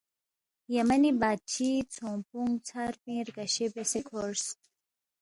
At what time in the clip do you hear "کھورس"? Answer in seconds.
4.07-4.45